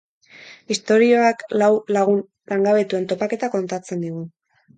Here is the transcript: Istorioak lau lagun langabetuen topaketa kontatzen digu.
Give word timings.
Istorioak 0.75 1.45
lau 1.63 1.69
lagun 1.97 2.25
langabetuen 2.53 3.07
topaketa 3.13 3.53
kontatzen 3.59 4.05
digu. 4.09 4.25